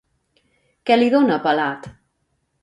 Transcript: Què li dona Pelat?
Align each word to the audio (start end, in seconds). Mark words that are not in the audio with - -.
Què 0.91 0.97
li 0.97 1.11
dona 1.17 1.37
Pelat? 1.45 1.87